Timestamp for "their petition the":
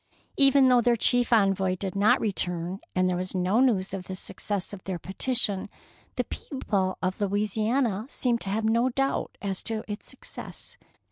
4.85-6.23